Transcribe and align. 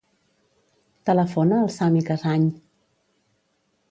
Telefona 1.09 1.59
al 1.65 1.69
Sami 1.75 2.03
Casañ. 2.09 2.49